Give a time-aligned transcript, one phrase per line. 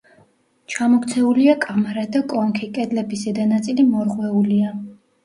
[0.75, 4.73] ჩამოქცეულია კამარა და კონქი; კედლების ზედა ნაწილი მორღვეულია.